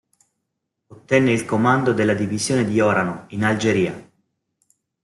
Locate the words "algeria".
3.43-4.11